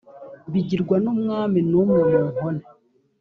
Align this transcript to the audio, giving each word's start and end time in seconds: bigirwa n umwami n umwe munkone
bigirwa 0.51 0.95
n 1.03 1.05
umwami 1.13 1.59
n 1.69 1.73
umwe 1.81 1.99
munkone 2.11 2.63